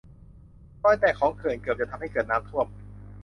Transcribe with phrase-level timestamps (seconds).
[0.83, 2.67] รอยแตกของเขื่อนเกือบจะทำให้เกิดน้ำท่วม